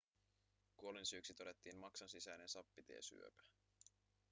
kuolinsyyksi 0.77 1.33
todettiin 1.33 1.77
maksansisäinen 1.77 2.49
sappitiesyöpä 2.49 3.43